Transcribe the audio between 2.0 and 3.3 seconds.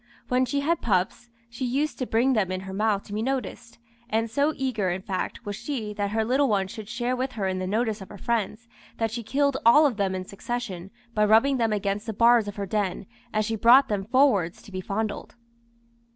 bring them in her mouth to be